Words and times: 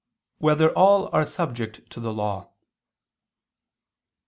5] 0.39 0.41
Whether 0.43 0.69
All 0.71 1.09
Are 1.13 1.23
Subject 1.25 1.87
to 1.91 1.99
the 1.99 2.11
Law? 2.11 2.49